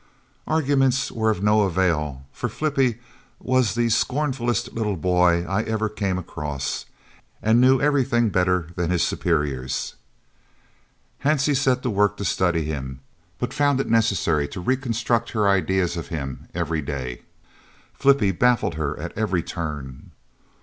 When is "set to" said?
11.55-11.91